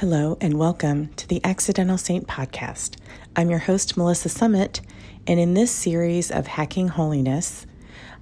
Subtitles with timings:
[0.00, 2.96] Hello, and welcome to the Accidental Saint podcast.
[3.36, 4.80] I'm your host, Melissa Summit,
[5.26, 7.66] and in this series of Hacking Holiness,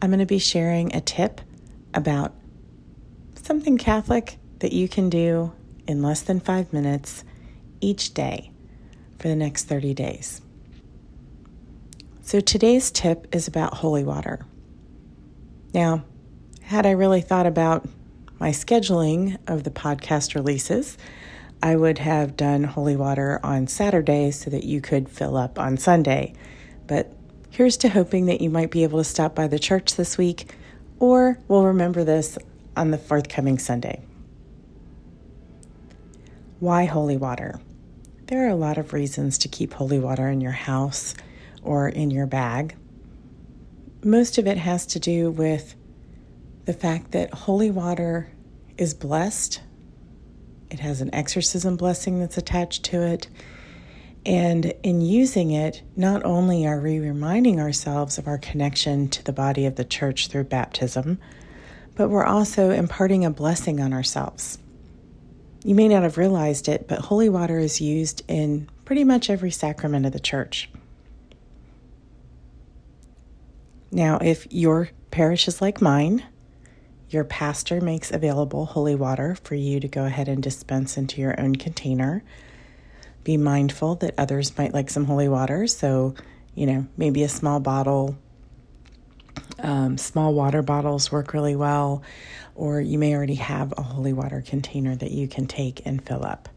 [0.00, 1.40] I'm going to be sharing a tip
[1.92, 2.32] about
[3.34, 5.52] something Catholic that you can do
[5.88, 7.24] in less than five minutes
[7.80, 8.52] each day
[9.18, 10.42] for the next 30 days.
[12.22, 14.46] So today's tip is about holy water.
[15.72, 16.04] Now,
[16.62, 17.84] had I really thought about
[18.38, 20.96] my scheduling of the podcast releases,
[21.62, 25.76] I would have done holy water on Saturday so that you could fill up on
[25.76, 26.34] Sunday.
[26.86, 27.12] But
[27.50, 30.52] here's to hoping that you might be able to stop by the church this week,
[30.98, 32.36] or we'll remember this
[32.76, 34.02] on the forthcoming Sunday.
[36.60, 37.60] Why holy water?
[38.26, 41.14] There are a lot of reasons to keep holy water in your house
[41.62, 42.74] or in your bag.
[44.02, 45.74] Most of it has to do with
[46.64, 48.30] the fact that holy water
[48.78, 49.60] is blessed
[50.74, 53.28] it has an exorcism blessing that's attached to it.
[54.26, 59.32] And in using it, not only are we reminding ourselves of our connection to the
[59.32, 61.20] body of the church through baptism,
[61.94, 64.58] but we're also imparting a blessing on ourselves.
[65.62, 69.52] You may not have realized it, but holy water is used in pretty much every
[69.52, 70.68] sacrament of the church.
[73.92, 76.24] Now, if your parish is like mine,
[77.14, 81.40] your pastor makes available holy water for you to go ahead and dispense into your
[81.40, 82.22] own container.
[83.22, 86.14] Be mindful that others might like some holy water, so,
[86.54, 88.18] you know, maybe a small bottle.
[89.58, 92.02] Um, small water bottles work really well,
[92.54, 96.24] or you may already have a holy water container that you can take and fill
[96.24, 96.48] up.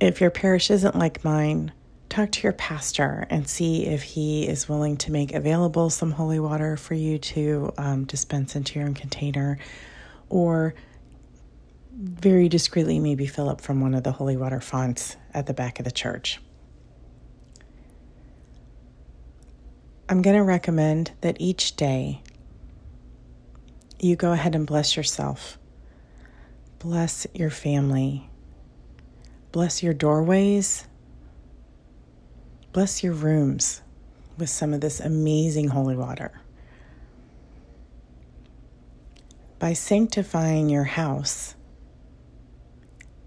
[0.00, 1.72] If your parish isn't like mine,
[2.08, 6.38] talk to your pastor and see if he is willing to make available some holy
[6.38, 9.58] water for you to um, dispense into your own container
[10.28, 10.74] or
[11.92, 15.78] very discreetly maybe fill up from one of the holy water fonts at the back
[15.78, 16.40] of the church.
[20.08, 22.22] I'm going to recommend that each day
[23.98, 25.58] you go ahead and bless yourself,
[26.78, 28.30] bless your family,
[29.50, 30.86] bless your doorways
[32.76, 33.80] Bless your rooms
[34.36, 36.30] with some of this amazing holy water.
[39.58, 41.54] By sanctifying your house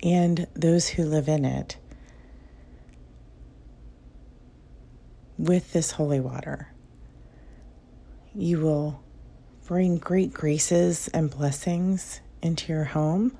[0.03, 1.77] and those who live in it
[5.39, 6.71] with this holy water,
[8.35, 9.01] you will
[9.65, 13.35] bring great graces and blessings into your home,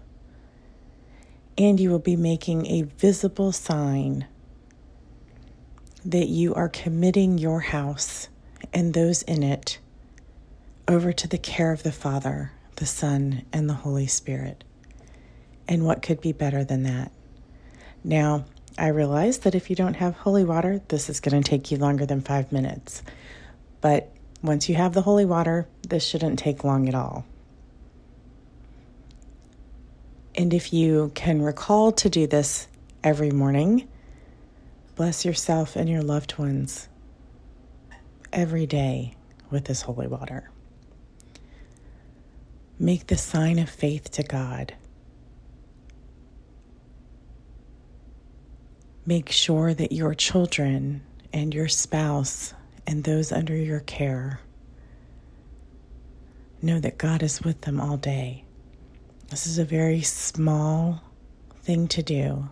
[1.56, 4.26] and you will be making a visible sign
[6.06, 8.30] that you are committing your house
[8.74, 9.80] and those in it
[10.88, 14.64] over to the care of the Father, the Son, and the Holy Spirit.
[15.68, 17.12] And what could be better than that?
[18.04, 18.46] Now,
[18.78, 21.78] I realize that if you don't have holy water, this is going to take you
[21.78, 23.04] longer than five minutes.
[23.82, 24.09] But
[24.42, 27.26] once you have the holy water, this shouldn't take long at all.
[30.34, 32.70] And if you can recall to do this
[33.04, 33.89] every morning,
[35.00, 36.90] Bless yourself and your loved ones
[38.34, 39.16] every day
[39.50, 40.52] with this holy water.
[42.78, 44.74] Make the sign of faith to God.
[49.06, 51.02] Make sure that your children
[51.32, 52.54] and your spouse
[52.86, 54.42] and those under your care
[56.62, 58.44] know that God is with them all day.
[59.30, 61.02] This is a very small
[61.62, 62.50] thing to do,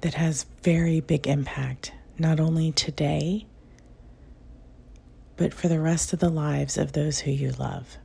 [0.00, 3.46] that has very big impact, not only today,
[5.36, 7.98] but for the rest of the lives of those who you love.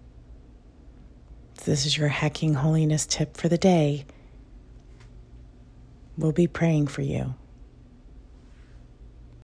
[1.65, 4.05] This is your hacking holiness tip for the day.
[6.17, 7.35] We'll be praying for you.